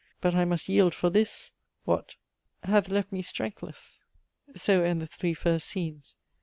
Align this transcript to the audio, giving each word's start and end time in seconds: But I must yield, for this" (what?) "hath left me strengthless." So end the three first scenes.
But 0.19 0.33
I 0.33 0.45
must 0.45 0.67
yield, 0.67 0.95
for 0.95 1.11
this" 1.11 1.51
(what?) 1.85 2.15
"hath 2.63 2.89
left 2.89 3.11
me 3.11 3.21
strengthless." 3.21 4.03
So 4.55 4.81
end 4.83 4.99
the 4.99 5.05
three 5.05 5.35
first 5.35 5.67
scenes. 5.67 6.15